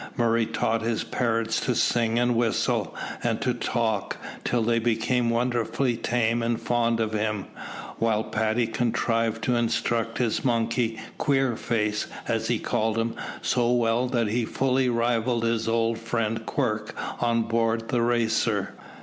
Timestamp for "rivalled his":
14.89-15.67